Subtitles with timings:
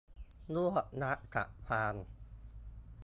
[0.55, 1.95] รวบรัดตัดความ